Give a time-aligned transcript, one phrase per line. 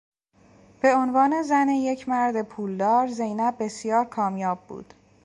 [0.81, 4.93] به عنوان زن یک مرد پولدار زینب بسیار کامیاب بود.